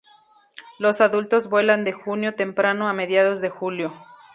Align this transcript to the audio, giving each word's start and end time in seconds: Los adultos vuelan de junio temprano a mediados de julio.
Los 0.79 0.99
adultos 0.99 1.47
vuelan 1.47 1.83
de 1.83 1.93
junio 1.93 2.33
temprano 2.33 2.89
a 2.89 2.93
mediados 2.93 3.39
de 3.39 3.51
julio. 3.51 3.93